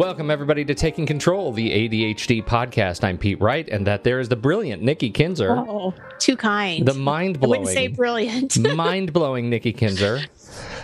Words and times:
Welcome, 0.00 0.30
everybody, 0.30 0.64
to 0.64 0.74
Taking 0.74 1.04
Control, 1.04 1.52
the 1.52 1.68
ADHD 1.68 2.42
podcast. 2.42 3.04
I'm 3.04 3.18
Pete 3.18 3.38
Wright, 3.38 3.68
and 3.68 3.86
that 3.86 4.02
there 4.02 4.18
is 4.18 4.30
the 4.30 4.34
brilliant 4.34 4.82
Nikki 4.82 5.10
Kinzer. 5.10 5.54
Oh, 5.54 5.92
too 6.18 6.38
kind. 6.38 6.88
The 6.88 6.94
mind 6.94 7.38
blowing. 7.38 7.56
I 7.56 7.58
wouldn't 7.58 7.74
say 7.74 7.88
brilliant. 7.88 8.58
mind 8.76 9.12
blowing 9.12 9.50
Nikki 9.50 9.74
Kinzer. 9.74 10.22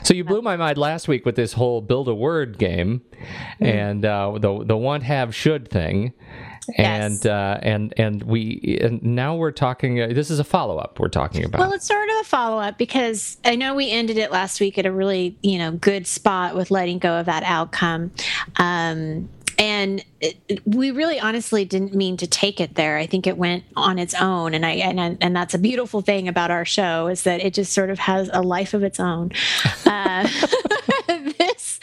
So 0.03 0.13
you 0.13 0.23
blew 0.23 0.43
my 0.43 0.59
mind 0.59 0.77
last 0.77 1.09
week 1.09 1.25
with 1.25 1.35
this 1.35 1.55
whole 1.55 1.81
build 1.81 2.09
a 2.09 2.15
word 2.15 2.59
game, 2.59 3.01
mm. 3.59 3.67
and 3.67 4.05
uh, 4.05 4.33
the 4.39 4.63
the 4.63 4.77
want 4.77 5.05
have 5.05 5.35
should 5.35 5.71
thing, 5.71 6.13
and 6.77 7.15
yes. 7.15 7.27
uh, 7.27 7.59
and 7.63 7.95
and 7.97 8.23
we 8.23 8.79
and 8.81 9.03
now 9.03 9.35
we're 9.35 9.53
talking. 9.53 10.01
Uh, 10.01 10.09
this 10.09 10.31
is 10.31 10.39
a 10.39 10.45
follow 10.45 10.79
up. 10.79 10.99
We're 10.99 11.09
talking 11.09 11.45
about. 11.45 11.61
Well, 11.61 11.73
it's 11.73 11.87
sort 11.87 12.09
of 12.09 12.17
a 12.21 12.25
follow 12.25 12.59
up 12.59 12.79
because 12.79 13.37
I 13.45 13.57
know 13.57 13.75
we 13.75 13.91
ended 13.91 14.19
it 14.19 14.31
last 14.31 14.61
week 14.61 14.79
at 14.79 14.87
a 14.87 14.93
really 14.93 15.37
you 15.43 15.59
know 15.59 15.73
good 15.73 16.07
spot 16.07 16.55
with 16.55 16.71
letting 16.71 16.99
go 16.99 17.21
of 17.21 17.27
that 17.27 17.43
outcome. 17.43 18.13
Um, 18.57 19.29
and 19.59 20.05
it, 20.21 20.67
we 20.67 20.91
really 20.91 21.19
honestly 21.19 21.65
didn't 21.65 21.95
mean 21.95 22.17
to 22.17 22.27
take 22.27 22.61
it 22.61 22.75
there 22.75 22.99
i 22.99 23.07
think 23.07 23.27
it 23.27 23.37
went 23.37 23.65
on 23.75 23.99
its 23.99 24.15
own 24.15 24.55
and 24.55 24.67
i 24.67 24.73
and, 24.73 25.19
and 25.21 25.37
that's 25.37 25.55
a 25.55 25.59
beautiful 25.59 26.01
thing 26.01 26.29
about 26.29 26.51
our 26.51 26.65
show 26.65 27.07
is 27.07 27.23
that 27.23 27.41
it 27.41 27.55
just 27.55 27.73
sort 27.73 27.91
of 27.91 27.99
has 27.99 28.29
a 28.33 28.43
life 28.43 28.75
of 28.75 28.83
its 28.83 29.01
own 29.01 29.31
uh, 29.87 30.29
this 31.39 31.81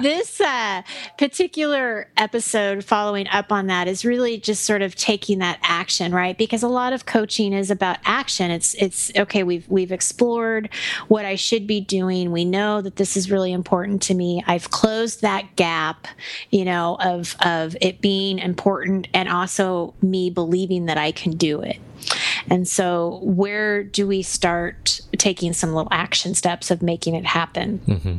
this 0.00 0.40
uh, 0.40 0.82
particular 1.18 2.08
episode 2.16 2.84
following 2.84 3.28
up 3.28 3.52
on 3.52 3.68
that 3.68 3.86
is 3.86 4.04
really 4.04 4.38
just 4.38 4.64
sort 4.64 4.82
of 4.82 4.94
taking 4.94 5.38
that 5.38 5.58
action 5.62 6.12
right? 6.12 6.36
Because 6.36 6.62
a 6.62 6.68
lot 6.68 6.92
of 6.92 7.06
coaching 7.06 7.52
is 7.52 7.70
about 7.70 7.98
action. 8.04 8.50
It's 8.50 8.74
it's 8.74 9.12
okay 9.16 9.42
we've 9.42 9.68
we've 9.68 9.92
explored 9.92 10.68
what 11.08 11.24
i 11.24 11.34
should 11.34 11.66
be 11.66 11.80
doing. 11.80 12.32
We 12.32 12.44
know 12.44 12.80
that 12.80 12.96
this 12.96 13.16
is 13.16 13.30
really 13.30 13.52
important 13.52 14.02
to 14.02 14.14
me. 14.14 14.42
I've 14.46 14.70
closed 14.70 15.22
that 15.22 15.56
gap 15.56 16.06
you 16.50 16.64
know 16.64 16.96
of 17.00 17.36
of 17.40 17.76
it 17.80 18.00
being 18.00 18.38
important 18.38 19.08
and 19.14 19.28
also 19.28 19.94
me 20.02 20.30
believing 20.30 20.86
that 20.86 20.98
i 20.98 21.12
can 21.12 21.32
do 21.32 21.60
it. 21.60 21.78
And 22.50 22.68
so, 22.68 23.20
where 23.22 23.82
do 23.82 24.06
we 24.06 24.22
start 24.22 25.00
taking 25.16 25.52
some 25.52 25.72
little 25.72 25.88
action 25.90 26.34
steps 26.34 26.70
of 26.70 26.82
making 26.82 27.14
it 27.14 27.24
happen? 27.24 27.80
Mm-hmm. 27.86 28.18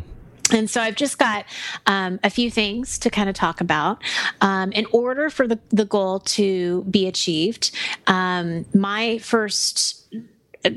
And 0.51 0.69
so 0.69 0.81
I've 0.81 0.95
just 0.95 1.17
got 1.17 1.45
um, 1.87 2.19
a 2.23 2.29
few 2.29 2.51
things 2.51 2.99
to 2.99 3.09
kind 3.09 3.29
of 3.29 3.35
talk 3.35 3.61
about. 3.61 4.01
Um, 4.41 4.71
in 4.71 4.85
order 4.91 5.29
for 5.29 5.47
the, 5.47 5.59
the 5.69 5.85
goal 5.85 6.19
to 6.19 6.83
be 6.83 7.07
achieved, 7.07 7.71
um, 8.07 8.65
my 8.73 9.17
first 9.19 10.05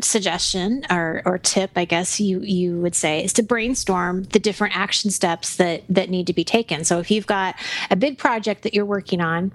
suggestion 0.01 0.85
or, 0.91 1.23
or 1.25 1.39
tip, 1.39 1.71
I 1.77 1.85
guess 1.85 2.21
you 2.21 2.41
you 2.41 2.81
would 2.81 2.95
say, 2.95 3.25
is 3.25 3.33
to 3.35 3.43
brainstorm 3.43 4.25
the 4.25 4.39
different 4.39 4.77
action 4.77 5.11
steps 5.11 5.57
that 5.57 5.83
that 5.89 6.11
need 6.11 6.27
to 6.27 6.33
be 6.33 6.45
taken. 6.45 6.85
So 6.85 6.99
if 6.99 7.11
you've 7.11 7.27
got 7.27 7.57
a 7.91 7.97
big 7.97 8.19
project 8.19 8.63
that 8.63 8.75
you're 8.75 8.87
working 8.87 9.21
on, 9.21 9.53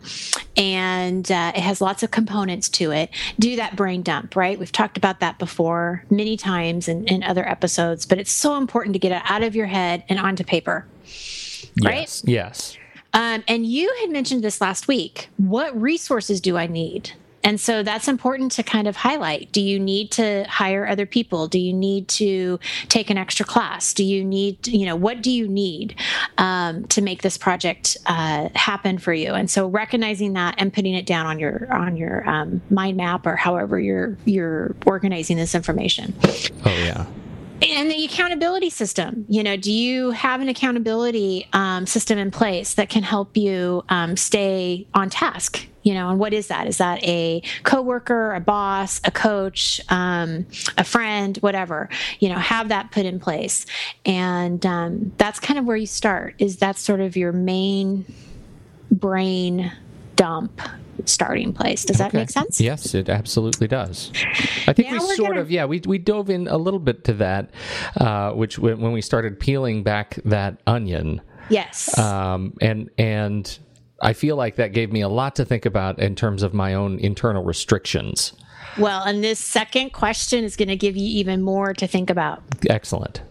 and 0.57 1.31
uh, 1.31 1.51
it 1.55 1.61
has 1.61 1.81
lots 1.81 2.03
of 2.03 2.11
components 2.11 2.69
to 2.69 2.91
it, 2.91 3.09
do 3.39 3.55
that 3.55 3.75
brain 3.75 4.01
dump. 4.01 4.35
Right? 4.35 4.57
We've 4.59 4.71
talked 4.71 4.97
about 4.97 5.19
that 5.19 5.39
before 5.39 6.03
many 6.09 6.37
times 6.37 6.87
in, 6.87 7.05
in 7.07 7.23
other 7.23 7.47
episodes, 7.47 8.05
but 8.05 8.19
it's 8.19 8.31
so 8.31 8.57
important 8.57 8.93
to 8.93 8.99
get 8.99 9.11
it 9.11 9.21
out 9.25 9.43
of 9.43 9.55
your 9.55 9.67
head 9.67 10.03
and 10.09 10.19
onto 10.19 10.43
paper. 10.43 10.85
Right? 11.83 12.01
Yes. 12.01 12.23
Yes. 12.25 12.77
Um, 13.13 13.43
and 13.47 13.65
you 13.65 13.93
had 14.01 14.09
mentioned 14.09 14.43
this 14.43 14.59
last 14.59 14.87
week. 14.87 15.29
What 15.37 15.79
resources 15.79 16.41
do 16.41 16.57
I 16.57 16.65
need? 16.65 17.11
And 17.43 17.59
so 17.59 17.83
that's 17.83 18.07
important 18.07 18.51
to 18.53 18.63
kind 18.63 18.87
of 18.87 18.95
highlight. 18.95 19.51
Do 19.51 19.61
you 19.61 19.79
need 19.79 20.11
to 20.11 20.45
hire 20.49 20.87
other 20.87 21.05
people? 21.05 21.47
Do 21.47 21.59
you 21.59 21.73
need 21.73 22.07
to 22.09 22.59
take 22.89 23.09
an 23.09 23.17
extra 23.17 23.45
class? 23.45 23.93
Do 23.93 24.03
you 24.03 24.23
need, 24.23 24.67
you 24.67 24.85
know, 24.85 24.95
what 24.95 25.21
do 25.21 25.31
you 25.31 25.47
need 25.47 25.95
um, 26.37 26.85
to 26.85 27.01
make 27.01 27.21
this 27.21 27.37
project 27.37 27.97
uh, 28.05 28.49
happen 28.55 28.97
for 28.97 29.13
you? 29.13 29.33
And 29.33 29.49
so 29.49 29.67
recognizing 29.67 30.33
that 30.33 30.55
and 30.57 30.73
putting 30.73 30.93
it 30.93 31.05
down 31.05 31.25
on 31.25 31.39
your 31.39 31.71
on 31.73 31.97
your 31.97 32.27
um, 32.29 32.61
mind 32.69 32.97
map 32.97 33.25
or 33.25 33.35
however 33.35 33.79
you're 33.79 34.17
you're 34.25 34.75
organizing 34.85 35.37
this 35.37 35.55
information. 35.55 36.13
Oh 36.65 36.69
yeah 36.69 37.05
and 37.63 37.89
the 37.89 38.05
accountability 38.05 38.69
system 38.69 39.25
you 39.27 39.43
know 39.43 39.55
do 39.55 39.71
you 39.71 40.11
have 40.11 40.41
an 40.41 40.49
accountability 40.49 41.47
um, 41.53 41.85
system 41.85 42.17
in 42.17 42.31
place 42.31 42.73
that 42.75 42.89
can 42.89 43.03
help 43.03 43.37
you 43.37 43.83
um, 43.89 44.17
stay 44.17 44.87
on 44.93 45.09
task? 45.09 45.67
You 45.83 45.93
know 45.93 46.09
and 46.09 46.19
what 46.19 46.33
is 46.33 46.47
that? 46.47 46.67
Is 46.67 46.77
that 46.77 47.03
a 47.03 47.41
coworker 47.63 48.33
a 48.33 48.39
boss 48.39 49.01
a 49.03 49.11
coach 49.11 49.81
um, 49.89 50.45
a 50.77 50.83
friend 50.83 51.37
whatever? 51.37 51.89
You 52.19 52.29
know 52.29 52.37
have 52.37 52.69
that 52.69 52.91
put 52.91 53.05
in 53.05 53.19
place. 53.19 53.65
And 54.05 54.65
um, 54.65 55.11
that's 55.17 55.39
kind 55.39 55.59
of 55.59 55.65
where 55.65 55.77
you 55.77 55.87
start 55.87 56.35
is 56.39 56.57
that 56.57 56.77
sort 56.77 57.01
of 57.01 57.17
your 57.17 57.31
main 57.31 58.05
brain 58.91 59.71
dump 60.15 60.61
starting 61.05 61.53
place. 61.53 61.85
Does 61.85 61.99
okay. 61.99 62.09
that 62.09 62.13
make 62.13 62.29
sense? 62.29 62.61
Yes, 62.61 62.93
it 62.93 63.09
absolutely 63.09 63.67
does. 63.67 64.11
I 64.67 64.73
think 64.73 64.91
we 64.91 64.99
sort 64.99 65.29
gonna... 65.29 65.41
of 65.41 65.51
yeah 65.51 65.65
we 65.65 65.81
we 65.85 65.97
dove 65.97 66.29
in 66.29 66.47
a 66.47 66.57
little 66.57 66.79
bit 66.79 67.03
to 67.05 67.13
that, 67.13 67.51
uh, 67.99 68.31
which 68.31 68.59
when 68.59 68.91
we 68.91 69.01
started 69.01 69.39
peeling 69.39 69.83
back 69.83 70.19
that 70.25 70.61
onion. 70.67 71.21
Yes. 71.49 71.97
Um, 71.97 72.55
and 72.61 72.89
and 72.97 73.57
I 74.01 74.13
feel 74.13 74.35
like 74.35 74.55
that 74.55 74.73
gave 74.73 74.91
me 74.91 75.01
a 75.01 75.09
lot 75.09 75.35
to 75.37 75.45
think 75.45 75.65
about 75.65 75.99
in 75.99 76.15
terms 76.15 76.43
of 76.43 76.53
my 76.53 76.73
own 76.73 76.99
internal 76.99 77.43
restrictions. 77.43 78.33
Well, 78.77 79.03
and 79.03 79.23
this 79.23 79.39
second 79.39 79.91
question 79.93 80.43
is 80.43 80.55
going 80.55 80.69
to 80.69 80.75
give 80.75 80.97
you 80.97 81.05
even 81.19 81.43
more 81.43 81.73
to 81.75 81.85
think 81.85 82.09
about. 82.09 82.41
Excellent 82.69 83.21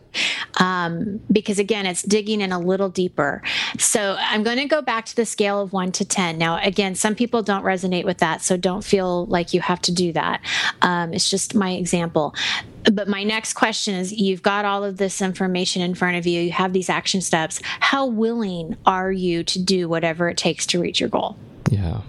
um, 0.59 1.21
because 1.31 1.59
again, 1.59 1.87
it's 1.87 2.03
digging 2.03 2.41
in 2.41 2.53
a 2.53 2.59
little 2.59 2.89
deeper. 2.89 3.43
So 3.79 4.17
I'm 4.19 4.43
going 4.43 4.59
to 4.59 4.67
go 4.67 4.83
back 4.83 5.07
to 5.07 5.17
the 5.17 5.25
scale 5.25 5.61
of 5.61 5.73
one 5.73 5.93
to 5.93 6.05
10. 6.05 6.39
Now, 6.39 6.59
again, 6.63 6.95
some 6.95 7.15
people 7.15 7.43
don't 7.43 7.65
resonate 7.65 8.05
with 8.05 8.19
that, 8.19 8.43
so 8.43 8.57
don't 8.57 8.85
feel 8.85 9.27
like 9.27 9.55
you 9.55 9.61
have 9.61 9.81
to 9.83 9.93
do 9.93 10.13
that. 10.13 10.41
Um, 10.83 11.13
it's 11.13 11.31
just 11.31 11.55
my 11.55 11.73
example. 11.73 12.35
But 12.93 13.09
my 13.09 13.23
next 13.23 13.53
question 13.53 13.95
is 13.95 14.13
you've 14.13 14.43
got 14.43 14.65
all 14.65 14.85
of 14.85 14.97
this 14.97 15.23
information 15.23 15.83
in 15.83 15.95
front 15.95 16.17
of 16.17 16.27
you, 16.27 16.41
you 16.41 16.53
have 16.53 16.73
these 16.73 16.91
action 16.91 17.21
steps. 17.21 17.61
How 17.63 18.07
willing 18.07 18.77
are 18.87 19.13
you 19.13 19.45
to 19.45 19.63
do 19.63 19.89
whatever 19.89 20.29
it 20.29 20.37
takes 20.37 20.67
to 20.67 20.81
reach 20.81 20.99
your 20.99 21.09
goal? 21.09 21.37
Yeah. 21.71 22.01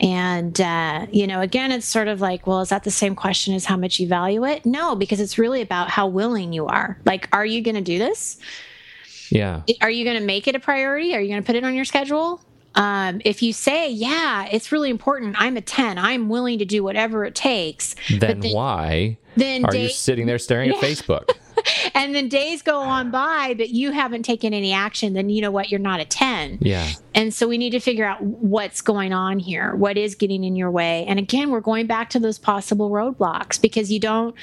And, 0.00 0.60
uh, 0.60 1.06
you 1.10 1.26
know, 1.26 1.40
again, 1.40 1.72
it's 1.72 1.86
sort 1.86 2.08
of 2.08 2.20
like, 2.20 2.46
well, 2.46 2.60
is 2.60 2.70
that 2.70 2.84
the 2.84 2.90
same 2.90 3.14
question 3.14 3.54
as 3.54 3.64
how 3.64 3.76
much 3.76 4.00
you 4.00 4.08
value 4.08 4.44
it? 4.44 4.66
No, 4.66 4.94
because 4.94 5.20
it's 5.20 5.38
really 5.38 5.60
about 5.60 5.90
how 5.90 6.06
willing 6.06 6.52
you 6.52 6.66
are. 6.66 6.98
Like, 7.04 7.28
are 7.32 7.46
you 7.46 7.62
going 7.62 7.76
to 7.76 7.80
do 7.80 7.98
this? 7.98 8.38
Yeah. 9.30 9.62
Are 9.80 9.90
you 9.90 10.04
going 10.04 10.18
to 10.18 10.24
make 10.24 10.46
it 10.46 10.54
a 10.54 10.60
priority? 10.60 11.14
Are 11.14 11.20
you 11.20 11.28
going 11.28 11.42
to 11.42 11.46
put 11.46 11.56
it 11.56 11.64
on 11.64 11.74
your 11.74 11.84
schedule? 11.84 12.40
Um, 12.74 13.20
if 13.24 13.42
you 13.42 13.52
say, 13.52 13.90
yeah, 13.90 14.48
it's 14.50 14.72
really 14.72 14.90
important, 14.90 15.36
I'm 15.38 15.56
a 15.56 15.60
10, 15.60 15.98
I'm 15.98 16.28
willing 16.30 16.58
to 16.58 16.64
do 16.64 16.82
whatever 16.82 17.24
it 17.24 17.34
takes. 17.34 17.94
Then, 18.08 18.40
then 18.40 18.52
why 18.52 19.18
then 19.36 19.64
are 19.64 19.74
you 19.74 19.88
sitting 19.90 20.26
there 20.26 20.38
staring 20.38 20.70
yeah. 20.70 20.76
at 20.76 20.82
Facebook? 20.82 21.30
and 21.94 22.14
then 22.14 22.28
days 22.28 22.62
go 22.62 22.78
on 22.78 23.10
by, 23.10 23.54
but 23.56 23.70
you 23.70 23.92
haven't 23.92 24.22
taken 24.22 24.54
any 24.54 24.72
action, 24.72 25.12
then 25.12 25.28
you 25.28 25.40
know 25.40 25.50
what? 25.50 25.70
You're 25.70 25.80
not 25.80 26.00
a 26.00 26.04
10. 26.04 26.58
Yeah. 26.60 26.88
And 27.14 27.32
so 27.32 27.46
we 27.46 27.58
need 27.58 27.70
to 27.70 27.80
figure 27.80 28.04
out 28.04 28.22
what's 28.22 28.80
going 28.80 29.12
on 29.12 29.38
here. 29.38 29.74
What 29.74 29.98
is 29.98 30.14
getting 30.14 30.44
in 30.44 30.56
your 30.56 30.70
way? 30.70 31.04
And 31.06 31.18
again, 31.18 31.50
we're 31.50 31.60
going 31.60 31.86
back 31.86 32.10
to 32.10 32.18
those 32.18 32.38
possible 32.38 32.90
roadblocks 32.90 33.60
because 33.60 33.92
you 33.92 34.00
don't 34.00 34.34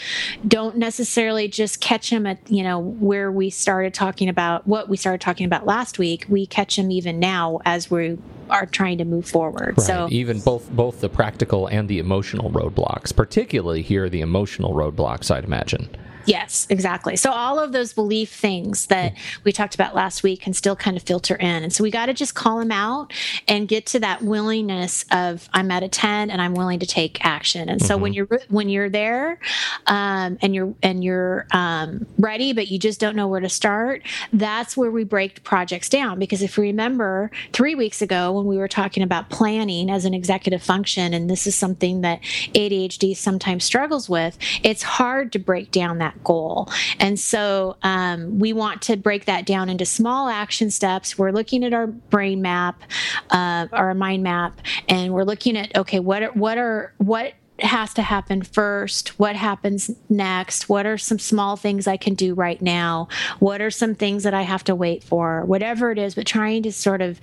don't 0.47 0.77
necessarily 0.77 1.47
just 1.47 1.81
catch 1.81 2.09
them 2.09 2.27
at, 2.27 2.39
you 2.49 2.63
know, 2.63 2.79
where 2.79 3.31
we 3.31 3.49
started 3.49 3.93
talking 3.93 4.29
about 4.29 4.67
what 4.67 4.89
we 4.89 4.97
started 4.97 5.21
talking 5.21 5.45
about 5.45 5.65
last 5.65 5.97
week. 5.97 6.25
We 6.29 6.45
catch 6.45 6.75
them 6.75 6.91
even 6.91 7.19
now 7.19 7.59
as 7.65 7.89
we 7.89 8.17
are 8.49 8.65
trying 8.65 8.97
to 8.97 9.05
move 9.05 9.27
forward. 9.27 9.75
Right. 9.77 9.87
So 9.87 10.07
even 10.11 10.39
both 10.39 10.69
both 10.71 11.01
the 11.01 11.09
practical 11.09 11.67
and 11.67 11.87
the 11.87 11.99
emotional 11.99 12.51
roadblocks, 12.51 13.15
particularly 13.15 13.81
here 13.81 14.09
the 14.09 14.21
emotional 14.21 14.73
roadblocks, 14.73 15.33
I'd 15.33 15.43
imagine. 15.43 15.89
Yes, 16.25 16.67
exactly. 16.69 17.15
So 17.15 17.31
all 17.31 17.59
of 17.59 17.71
those 17.71 17.93
belief 17.93 18.31
things 18.31 18.87
that 18.87 19.15
we 19.43 19.51
talked 19.51 19.73
about 19.73 19.95
last 19.95 20.21
week 20.21 20.41
can 20.41 20.53
still 20.53 20.75
kind 20.75 20.97
of 20.97 21.03
filter 21.03 21.35
in. 21.35 21.63
And 21.63 21.73
so 21.73 21.83
we 21.83 21.91
got 21.91 22.07
to 22.07 22.13
just 22.13 22.35
call 22.35 22.59
them 22.59 22.71
out 22.71 23.13
and 23.47 23.67
get 23.67 23.85
to 23.87 23.99
that 23.99 24.21
willingness 24.21 25.05
of 25.11 25.49
I'm 25.53 25.71
at 25.71 25.81
a 25.81 25.87
10 25.87 26.29
and 26.29 26.41
I'm 26.41 26.53
willing 26.53 26.79
to 26.79 26.85
take 26.85 27.23
action. 27.25 27.69
And 27.69 27.81
so 27.81 27.95
mm-hmm. 27.95 28.01
when 28.01 28.13
you're 28.13 28.27
when 28.49 28.69
you're 28.69 28.89
there 28.89 29.39
um, 29.87 30.37
and 30.41 30.53
you're 30.53 30.73
and 30.83 31.03
you're 31.03 31.47
um, 31.51 32.05
ready 32.17 32.53
but 32.53 32.69
you 32.69 32.77
just 32.77 32.99
don't 32.99 33.15
know 33.15 33.27
where 33.27 33.39
to 33.39 33.49
start, 33.49 34.03
that's 34.33 34.75
where 34.75 34.91
we 34.91 35.03
break 35.03 35.43
projects 35.43 35.89
down 35.89 36.19
because 36.19 36.41
if 36.41 36.57
you 36.57 36.63
remember 36.63 37.31
3 37.53 37.75
weeks 37.75 38.01
ago 38.01 38.31
when 38.33 38.45
we 38.45 38.57
were 38.57 38.67
talking 38.67 39.03
about 39.03 39.29
planning 39.29 39.89
as 39.89 40.05
an 40.05 40.13
executive 40.13 40.61
function 40.61 41.13
and 41.13 41.29
this 41.29 41.47
is 41.47 41.55
something 41.55 42.01
that 42.01 42.21
ADHD 42.53 43.15
sometimes 43.15 43.63
struggles 43.63 44.09
with, 44.09 44.37
it's 44.63 44.83
hard 44.83 45.31
to 45.31 45.39
break 45.39 45.71
down 45.71 45.97
that 45.99 46.08
goal. 46.23 46.69
And 46.99 47.19
so 47.19 47.77
um, 47.83 48.39
we 48.39 48.53
want 48.53 48.81
to 48.83 48.97
break 48.97 49.25
that 49.25 49.45
down 49.45 49.69
into 49.69 49.85
small 49.85 50.29
action 50.29 50.71
steps. 50.71 51.17
We're 51.17 51.31
looking 51.31 51.63
at 51.63 51.73
our 51.73 51.87
brain 51.87 52.41
map, 52.41 52.81
uh, 53.29 53.67
our 53.71 53.93
mind 53.93 54.23
map, 54.23 54.61
and 54.87 55.13
we're 55.13 55.23
looking 55.23 55.57
at 55.57 55.75
okay, 55.75 55.99
what 55.99 56.23
are, 56.23 56.31
what 56.31 56.57
are 56.57 56.93
what 56.97 57.33
has 57.63 57.93
to 57.95 58.01
happen 58.01 58.41
first? 58.41 59.19
What 59.19 59.35
happens 59.35 59.91
next? 60.09 60.69
What 60.69 60.85
are 60.85 60.97
some 60.97 61.19
small 61.19 61.55
things 61.55 61.87
I 61.87 61.97
can 61.97 62.13
do 62.13 62.33
right 62.33 62.61
now? 62.61 63.07
What 63.39 63.61
are 63.61 63.71
some 63.71 63.95
things 63.95 64.23
that 64.23 64.33
I 64.33 64.43
have 64.43 64.63
to 64.65 64.75
wait 64.75 65.03
for? 65.03 65.43
Whatever 65.45 65.91
it 65.91 65.97
is, 65.97 66.15
but 66.15 66.25
trying 66.25 66.63
to 66.63 66.71
sort 66.71 67.01
of 67.01 67.19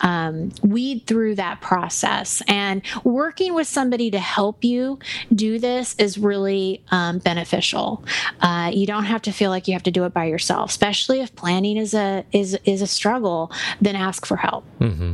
um, 0.00 0.52
weed 0.62 1.06
through 1.06 1.36
that 1.36 1.60
process 1.60 2.42
and 2.48 2.82
working 3.04 3.54
with 3.54 3.66
somebody 3.66 4.10
to 4.10 4.18
help 4.18 4.64
you 4.64 4.98
do 5.34 5.58
this 5.58 5.94
is 5.98 6.18
really 6.18 6.82
um, 6.90 7.18
beneficial. 7.18 8.04
Uh, 8.40 8.70
you 8.72 8.86
don't 8.86 9.04
have 9.04 9.22
to 9.22 9.32
feel 9.32 9.50
like 9.50 9.68
you 9.68 9.74
have 9.74 9.82
to 9.84 9.90
do 9.90 10.04
it 10.04 10.12
by 10.12 10.24
yourself, 10.24 10.70
especially 10.70 11.20
if 11.20 11.34
planning 11.34 11.76
is 11.76 11.94
a 11.94 12.24
is 12.32 12.58
is 12.64 12.82
a 12.82 12.86
struggle. 12.86 13.50
Then 13.80 13.96
ask 13.96 14.26
for 14.26 14.36
help. 14.36 14.64
Mm-hmm. 14.80 15.12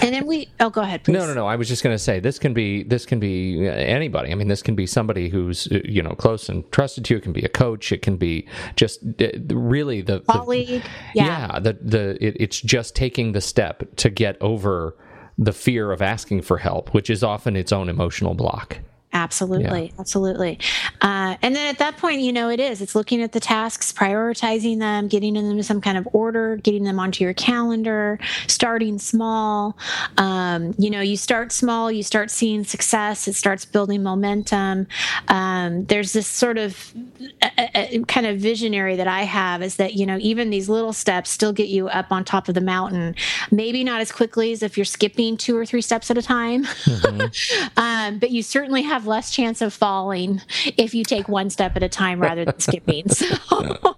And 0.00 0.14
then 0.14 0.26
we 0.26 0.48
oh 0.60 0.70
go 0.70 0.80
ahead 0.80 1.04
please. 1.04 1.14
No, 1.14 1.26
no, 1.26 1.34
no. 1.34 1.46
I 1.46 1.56
was 1.56 1.68
just 1.68 1.82
going 1.82 1.94
to 1.94 1.98
say 1.98 2.20
this 2.20 2.38
can 2.38 2.54
be 2.54 2.82
this 2.82 3.06
can 3.06 3.20
be 3.20 3.68
anybody. 3.68 4.32
I 4.32 4.34
mean, 4.34 4.48
this 4.48 4.62
can 4.62 4.74
be 4.74 4.86
somebody 4.86 5.28
who's 5.28 5.68
uh, 5.68 5.80
you 5.84 6.02
know 6.02 6.14
close 6.14 6.48
and 6.48 6.70
trusted 6.72 7.04
to 7.06 7.14
you. 7.14 7.18
It 7.18 7.22
can 7.22 7.32
be 7.32 7.42
a 7.42 7.48
coach. 7.48 7.92
It 7.92 8.02
can 8.02 8.16
be 8.16 8.46
just 8.76 9.00
uh, 9.20 9.28
really 9.48 10.00
the 10.00 10.20
colleague. 10.20 10.82
The, 10.82 10.88
yeah. 11.14 11.52
yeah, 11.52 11.58
the 11.60 11.72
the 11.74 12.24
it, 12.24 12.36
it's 12.40 12.60
just 12.60 12.94
taking 12.96 13.32
the 13.32 13.40
step 13.40 13.96
to 13.96 14.10
get 14.10 14.40
over 14.40 14.96
the 15.38 15.52
fear 15.52 15.92
of 15.92 16.02
asking 16.02 16.42
for 16.42 16.58
help, 16.58 16.92
which 16.92 17.08
is 17.08 17.22
often 17.22 17.56
its 17.56 17.72
own 17.72 17.88
emotional 17.88 18.34
block. 18.34 18.78
Absolutely, 19.14 19.86
yeah. 19.86 20.00
absolutely. 20.00 20.58
Uh, 21.02 21.36
and 21.42 21.54
then 21.54 21.68
at 21.68 21.78
that 21.78 21.98
point, 21.98 22.20
you 22.20 22.32
know, 22.32 22.48
it 22.48 22.60
is. 22.60 22.80
It's 22.80 22.94
looking 22.94 23.22
at 23.22 23.32
the 23.32 23.40
tasks, 23.40 23.92
prioritizing 23.92 24.78
them, 24.78 25.08
getting 25.08 25.34
them 25.34 25.50
in 25.50 25.62
some 25.62 25.80
kind 25.80 25.98
of 25.98 26.08
order, 26.12 26.56
getting 26.56 26.84
them 26.84 26.98
onto 26.98 27.22
your 27.22 27.34
calendar, 27.34 28.18
starting 28.46 28.98
small. 28.98 29.76
Um, 30.16 30.74
you 30.78 30.88
know, 30.88 31.00
you 31.00 31.16
start 31.16 31.52
small, 31.52 31.92
you 31.92 32.02
start 32.02 32.30
seeing 32.30 32.64
success, 32.64 33.28
it 33.28 33.34
starts 33.34 33.64
building 33.64 34.02
momentum. 34.02 34.86
Um, 35.28 35.84
there's 35.86 36.12
this 36.12 36.26
sort 36.26 36.56
of 36.56 36.94
a, 37.42 37.96
a 37.96 38.04
kind 38.04 38.26
of 38.26 38.38
visionary 38.38 38.96
that 38.96 39.08
I 39.08 39.22
have 39.22 39.62
is 39.62 39.76
that, 39.76 39.94
you 39.94 40.06
know, 40.06 40.18
even 40.20 40.50
these 40.50 40.68
little 40.68 40.92
steps 40.92 41.30
still 41.30 41.52
get 41.52 41.68
you 41.68 41.88
up 41.88 42.10
on 42.10 42.24
top 42.24 42.48
of 42.48 42.54
the 42.54 42.60
mountain. 42.60 43.14
Maybe 43.50 43.84
not 43.84 44.00
as 44.00 44.10
quickly 44.10 44.52
as 44.52 44.62
if 44.62 44.78
you're 44.78 44.84
skipping 44.84 45.36
two 45.36 45.56
or 45.56 45.66
three 45.66 45.82
steps 45.82 46.10
at 46.10 46.16
a 46.16 46.22
time, 46.22 46.64
mm-hmm. 46.64 47.68
um, 47.76 48.18
but 48.18 48.30
you 48.30 48.42
certainly 48.42 48.82
have 48.82 49.01
have 49.02 49.08
less 49.08 49.30
chance 49.30 49.60
of 49.60 49.72
falling 49.74 50.40
if 50.76 50.94
you 50.94 51.04
take 51.04 51.28
one 51.28 51.50
step 51.50 51.76
at 51.76 51.82
a 51.82 51.88
time 51.88 52.20
rather 52.20 52.44
than 52.44 52.58
skipping. 52.60 53.06
So 53.12 53.96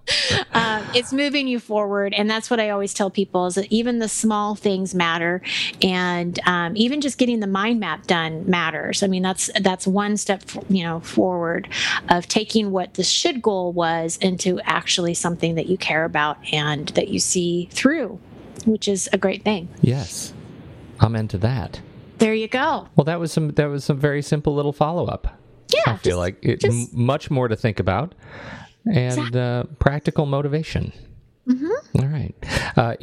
um, 0.52 0.84
it's 0.94 1.12
moving 1.12 1.48
you 1.48 1.58
forward, 1.58 2.14
and 2.14 2.28
that's 2.28 2.50
what 2.50 2.60
I 2.60 2.70
always 2.70 2.94
tell 2.94 3.10
people: 3.10 3.46
is 3.46 3.54
that 3.54 3.70
even 3.72 3.98
the 3.98 4.08
small 4.08 4.54
things 4.54 4.94
matter, 4.94 5.42
and 5.82 6.38
um, 6.46 6.76
even 6.76 7.00
just 7.00 7.18
getting 7.18 7.40
the 7.40 7.46
mind 7.46 7.80
map 7.80 8.06
done 8.06 8.48
matters. 8.48 9.02
I 9.02 9.06
mean, 9.06 9.22
that's 9.22 9.50
that's 9.60 9.86
one 9.86 10.16
step 10.16 10.42
you 10.68 10.82
know 10.82 11.00
forward 11.00 11.68
of 12.08 12.28
taking 12.28 12.70
what 12.70 12.94
the 12.94 13.02
should 13.02 13.42
goal 13.42 13.72
was 13.72 14.16
into 14.18 14.60
actually 14.60 15.14
something 15.14 15.54
that 15.54 15.66
you 15.66 15.76
care 15.76 16.04
about 16.04 16.38
and 16.52 16.88
that 16.90 17.08
you 17.08 17.18
see 17.18 17.68
through, 17.72 18.18
which 18.64 18.88
is 18.88 19.08
a 19.12 19.18
great 19.18 19.42
thing. 19.42 19.68
Yes, 19.80 20.32
I'm 21.00 21.16
into 21.16 21.38
that. 21.38 21.80
There 22.24 22.32
you 22.32 22.48
go. 22.48 22.88
Well, 22.96 23.04
that 23.04 23.20
was 23.20 23.32
some 23.32 23.50
that 23.50 23.66
was 23.66 23.84
some 23.84 23.98
very 23.98 24.22
simple 24.22 24.54
little 24.54 24.72
follow 24.72 25.04
up. 25.04 25.28
Yeah, 25.74 25.80
I 25.92 25.96
feel 25.98 26.12
just, 26.12 26.16
like 26.16 26.38
it, 26.40 26.58
just, 26.58 26.94
m- 26.94 27.04
much 27.04 27.30
more 27.30 27.48
to 27.48 27.54
think 27.54 27.78
about 27.78 28.14
and 28.86 28.96
exactly. 28.96 29.38
uh, 29.38 29.64
practical 29.78 30.24
motivation. 30.24 30.90
Mm-hmm. 31.46 31.73
All 31.96 32.06
right. 32.06 32.35
Uh, 32.76 32.96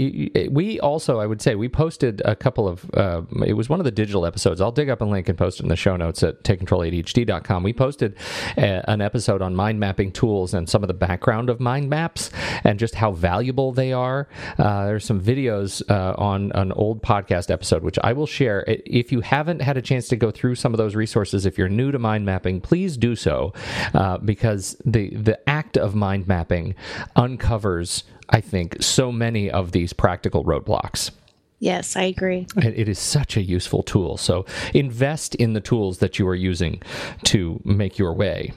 we 0.50 0.78
also, 0.82 1.20
I 1.22 1.26
would 1.26 1.42
say, 1.42 1.56
we 1.56 1.70
posted 1.70 2.22
a 2.26 2.36
couple 2.36 2.68
of, 2.68 2.90
uh, 2.94 3.22
it 3.46 3.54
was 3.54 3.70
one 3.70 3.80
of 3.80 3.86
the 3.86 3.92
digital 3.92 4.26
episodes. 4.26 4.60
I'll 4.60 4.74
dig 4.74 4.90
up 4.90 5.00
a 5.00 5.06
link 5.06 5.30
and 5.30 5.38
post 5.38 5.62
it 5.62 5.64
in 5.64 5.70
the 5.70 5.78
show 5.78 5.96
notes 5.96 6.24
at 6.24 6.44
takecontroladhd.com. 6.44 7.64
We 7.64 7.72
posted 7.72 8.18
a, 8.58 8.84
an 8.90 9.00
episode 9.00 9.42
on 9.42 9.56
mind 9.56 9.80
mapping 9.80 10.12
tools 10.12 10.54
and 10.54 10.68
some 10.68 10.84
of 10.84 10.90
the 10.90 10.94
background 10.94 11.50
of 11.50 11.62
mind 11.62 11.90
maps 11.90 12.32
and 12.66 12.78
just 12.78 12.96
how 12.96 13.14
valuable 13.14 13.72
they 13.72 13.94
are. 13.94 14.28
Uh, 14.60 14.88
there's 14.88 15.06
some 15.06 15.22
videos 15.22 15.82
uh, 15.90 16.14
on 16.18 16.52
an 16.54 16.74
old 16.74 17.02
podcast 17.02 17.50
episode, 17.50 17.84
which 17.84 18.00
I 18.04 18.12
will 18.12 18.28
share. 18.28 18.66
If 18.68 19.14
you 19.14 19.22
haven't 19.22 19.62
had 19.62 19.78
a 19.78 19.82
chance 19.82 20.10
to 20.10 20.18
go 20.18 20.32
through 20.32 20.56
some 20.56 20.74
of 20.74 20.78
those 20.78 20.96
resources, 20.96 21.46
if 21.46 21.58
you're 21.58 21.70
new 21.70 21.92
to 21.92 22.00
mind 22.00 22.26
mapping, 22.26 22.60
please 22.60 22.98
do 22.98 23.16
so 23.16 23.54
uh, 23.94 24.18
because 24.18 24.76
the, 24.84 25.12
the 25.12 25.40
act 25.50 25.78
of 25.78 25.96
mind 25.96 26.28
mapping 26.28 26.76
uncovers 27.16 28.04
I 28.32 28.42
think, 28.42 28.82
so 28.82 29.12
many 29.12 29.52
of 29.52 29.72
these 29.72 29.94
practical 29.94 30.44
roadblocks. 30.44 31.12
Yes, 31.60 31.96
I 31.96 32.04
agree. 32.04 32.48
It 32.58 32.90
is 32.90 32.98
such 32.98 33.38
a 33.38 33.42
useful 33.42 33.84
tool. 33.84 34.18
So 34.18 34.46
invest 34.74 35.36
in 35.36 35.54
the 35.54 35.62
tools 35.62 36.00
that 36.00 36.18
you 36.18 36.28
are 36.28 36.36
using 36.36 36.82
to 37.26 37.62
make 37.64 38.00
your 38.00 38.14
way. 38.14 38.54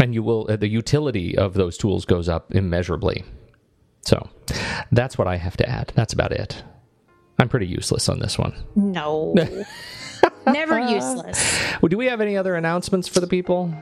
And 0.00 0.14
you 0.14 0.22
will, 0.22 0.46
the 0.46 0.68
utility 0.68 1.36
of 1.36 1.54
those 1.54 1.76
tools 1.76 2.06
goes 2.06 2.26
up 2.28 2.54
immeasurably. 2.54 3.22
So 4.00 4.30
that's 4.92 5.18
what 5.18 5.28
I 5.28 5.36
have 5.36 5.58
to 5.58 5.68
add. 5.68 5.92
That's 5.94 6.14
about 6.14 6.32
it. 6.32 6.62
I'm 7.38 7.50
pretty 7.50 7.66
useless 7.66 8.08
on 8.08 8.18
this 8.18 8.38
one. 8.38 8.54
No. 8.74 9.34
Never 10.46 10.78
useless. 10.78 11.62
Well, 11.82 11.88
do 11.88 11.98
we 11.98 12.06
have 12.06 12.22
any 12.22 12.36
other 12.36 12.54
announcements 12.54 13.08
for 13.08 13.20
the 13.20 13.26
people? 13.26 13.74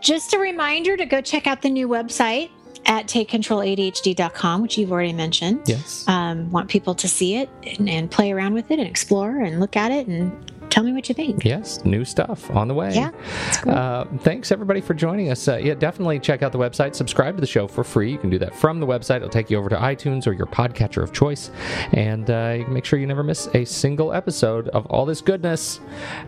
Just 0.00 0.32
a 0.32 0.38
reminder 0.38 0.96
to 0.96 1.04
go 1.04 1.20
check 1.20 1.46
out 1.46 1.60
the 1.60 1.70
new 1.70 1.88
website 1.88 2.50
at 2.86 3.06
takecontroladhd.com, 3.06 4.62
which 4.62 4.78
you've 4.78 4.92
already 4.92 5.12
mentioned. 5.12 5.60
Yes. 5.66 6.06
Um, 6.08 6.50
want 6.50 6.68
people 6.68 6.94
to 6.96 7.08
see 7.08 7.36
it 7.36 7.48
and, 7.78 7.88
and, 7.88 8.10
play 8.10 8.32
around 8.32 8.54
with 8.54 8.70
it 8.70 8.78
and 8.78 8.88
explore 8.88 9.38
and 9.38 9.60
look 9.60 9.76
at 9.76 9.92
it 9.92 10.06
and 10.06 10.32
tell 10.70 10.84
me 10.84 10.92
what 10.92 11.08
you 11.08 11.14
think. 11.14 11.44
Yes, 11.44 11.84
new 11.84 12.04
stuff 12.04 12.50
on 12.50 12.68
the 12.68 12.74
way. 12.74 12.94
Yeah, 12.94 13.10
cool. 13.62 13.72
uh, 13.72 14.04
thanks 14.18 14.52
everybody 14.52 14.80
for 14.80 14.94
joining 14.94 15.30
us. 15.30 15.46
Uh, 15.48 15.56
yeah, 15.56 15.74
definitely 15.74 16.18
check 16.18 16.42
out 16.42 16.52
the 16.52 16.58
website. 16.58 16.94
Subscribe 16.94 17.36
to 17.36 17.40
the 17.40 17.46
show 17.46 17.66
for 17.66 17.84
free. 17.84 18.12
You 18.12 18.18
can 18.18 18.30
do 18.30 18.38
that 18.38 18.54
from 18.54 18.80
the 18.80 18.86
website. 18.86 19.16
It'll 19.16 19.28
take 19.28 19.50
you 19.50 19.58
over 19.58 19.68
to 19.68 19.76
iTunes 19.76 20.26
or 20.26 20.32
your 20.32 20.46
podcatcher 20.46 21.02
of 21.02 21.12
choice, 21.12 21.50
and 21.92 22.30
uh, 22.30 22.54
you 22.58 22.64
can 22.64 22.72
make 22.72 22.84
sure 22.84 22.98
you 22.98 23.06
never 23.06 23.22
miss 23.22 23.48
a 23.54 23.64
single 23.64 24.12
episode 24.12 24.68
of 24.68 24.86
all 24.86 25.06
this 25.06 25.20
goodness. 25.20 25.80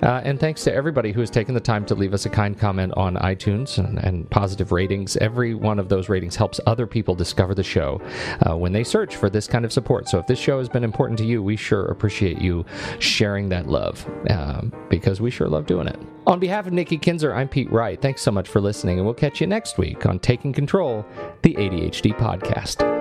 Uh, 0.03 0.21
and 0.25 0.39
thanks 0.41 0.65
to 0.65 0.75
everybody 0.75 1.13
who 1.13 1.21
has 1.21 1.31
taken 1.31 1.55
the 1.55 1.61
time 1.61 1.85
to 1.87 1.95
leave 1.95 2.15
us 2.15 2.27
a 2.27 2.31
kind 2.31 2.59
comment 2.59 2.93
on 2.97 3.17
iTunes 3.17 3.79
and, 3.79 3.99
and 3.99 4.29
positive 4.31 4.73
ratings. 4.73 5.17
Every 5.17 5.55
one 5.55 5.79
of 5.79 5.89
those 5.89 6.09
ratings 6.09 6.37
helps 6.37 6.61
other 6.67 6.87
people 6.87 7.15
discover 7.15 7.55
the 7.55 7.63
show 7.63 8.01
uh, 8.47 8.57
when 8.57 8.73
they 8.73 8.85
search 8.85 9.17
for 9.17 9.31
this 9.31 9.47
kind 9.47 9.65
of 9.65 9.73
support. 9.73 10.09
So 10.09 10.19
if 10.19 10.27
this 10.27 10.39
show 10.39 10.59
has 10.59 10.69
been 10.69 10.85
important 10.85 11.19
to 11.21 11.25
you, 11.25 11.43
we 11.43 11.57
sure 11.57 11.87
appreciate 11.87 12.41
you 12.41 12.65
sharing 12.99 13.49
that 13.51 13.67
love 13.69 14.07
um, 14.31 14.73
because 14.89 15.21
we 15.21 15.31
sure 15.31 15.49
love 15.49 15.67
doing 15.67 15.87
it. 15.87 15.99
On 16.27 16.39
behalf 16.39 16.67
of 16.67 16.73
Nikki 16.73 16.99
Kinzer, 16.99 17.35
I'm 17.35 17.49
Pete 17.49 17.71
Wright. 17.71 18.01
Thanks 18.01 18.23
so 18.23 18.31
much 18.31 18.49
for 18.49 18.61
listening, 18.61 18.99
and 18.99 19.05
we'll 19.05 19.15
catch 19.15 19.41
you 19.41 19.47
next 19.47 19.79
week 19.79 20.07
on 20.07 20.19
Taking 20.19 20.53
Control, 20.53 21.05
the 21.43 21.55
ADHD 21.55 22.17
podcast. 22.17 23.00